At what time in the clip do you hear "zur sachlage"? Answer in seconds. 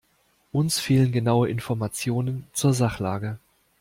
2.53-3.37